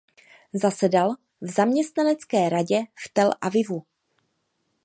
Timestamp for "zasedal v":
0.53-1.49